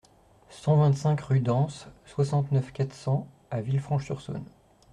cent 0.49 0.77
vingt-cinq 0.77 1.21
rue 1.21 1.41
d'Anse, 1.41 1.85
soixante-neuf, 2.07 2.71
quatre 2.71 2.95
cents 2.95 3.27
à 3.51 3.61
Villefranche-sur-Saône 3.61 4.45